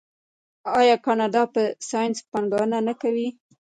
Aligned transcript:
آیا 0.79 0.95
کاناډا 1.05 1.43
په 1.53 1.61
ساینس 1.89 2.17
پانګونه 2.31 2.77
نه 2.87 2.93
کوي؟ 3.01 3.27